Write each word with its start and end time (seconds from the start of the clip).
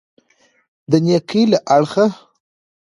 د 0.89 0.91
نېکۍ 1.05 1.43
له 1.51 1.57
اړخه. 1.75 2.05